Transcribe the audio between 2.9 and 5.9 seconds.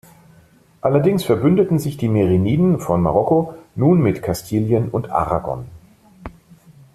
Marokko nun mit Kastilien und Aragon.